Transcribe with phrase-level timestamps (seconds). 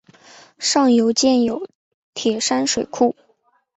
[0.57, 1.67] 上游建有
[2.15, 3.15] 铁山水库。